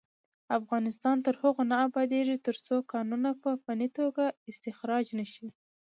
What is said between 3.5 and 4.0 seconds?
فني